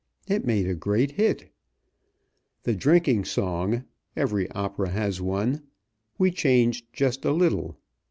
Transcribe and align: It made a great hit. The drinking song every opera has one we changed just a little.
It 0.27 0.47
made 0.47 0.65
a 0.65 0.73
great 0.73 1.11
hit. 1.11 1.51
The 2.63 2.73
drinking 2.73 3.25
song 3.25 3.83
every 4.17 4.49
opera 4.49 4.89
has 4.89 5.21
one 5.21 5.61
we 6.17 6.31
changed 6.31 6.87
just 6.91 7.23
a 7.23 7.31
little. 7.31 7.77